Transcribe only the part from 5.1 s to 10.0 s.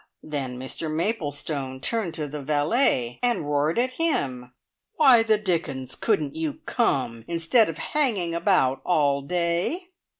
the dickens couldn't you come, instead of hanging about all day?"